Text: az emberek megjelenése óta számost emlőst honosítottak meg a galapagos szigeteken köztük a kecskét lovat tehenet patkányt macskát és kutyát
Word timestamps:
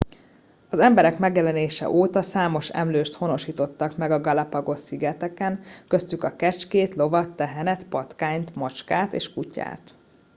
az 0.69 0.79
emberek 0.79 1.19
megjelenése 1.19 1.89
óta 1.89 2.21
számost 2.21 2.71
emlőst 2.73 3.13
honosítottak 3.15 3.97
meg 3.97 4.11
a 4.11 4.19
galapagos 4.21 4.79
szigeteken 4.79 5.59
köztük 5.87 6.23
a 6.23 6.35
kecskét 6.35 6.95
lovat 6.95 7.29
tehenet 7.35 7.87
patkányt 7.87 8.55
macskát 8.55 9.13
és 9.13 9.33
kutyát 9.33 9.89